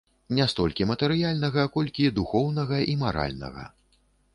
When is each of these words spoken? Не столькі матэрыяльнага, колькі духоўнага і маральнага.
Не 0.37 0.47
столькі 0.53 0.87
матэрыяльнага, 0.91 1.67
колькі 1.77 2.13
духоўнага 2.19 2.85
і 2.95 3.01
маральнага. 3.05 3.73